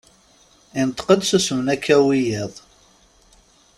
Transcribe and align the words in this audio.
Ineṭeq-d 0.79 1.21
susemen 1.29 1.67
akka 1.73 1.95
wiyaḍ. 2.05 2.53